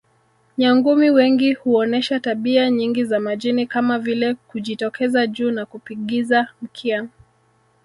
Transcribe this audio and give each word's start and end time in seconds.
Nyangumi 0.57 1.09
wengi 1.09 1.53
huonesha 1.53 2.19
tabia 2.19 2.69
nyingi 2.69 3.03
za 3.05 3.19
majini 3.19 3.67
kama 3.67 3.99
vile 3.99 4.33
kujitokeza 4.33 5.27
juu 5.27 5.51
na 5.51 5.65
kupigiza 5.65 6.47
mkia 6.61 7.07